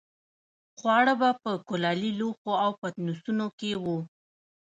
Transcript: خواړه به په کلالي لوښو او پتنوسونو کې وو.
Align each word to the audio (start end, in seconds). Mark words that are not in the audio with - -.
خواړه 0.77 1.13
به 1.19 1.29
په 1.43 1.51
کلالي 1.67 2.11
لوښو 2.19 2.51
او 2.63 2.71
پتنوسونو 2.79 3.47
کې 3.59 3.71
وو. 3.83 3.97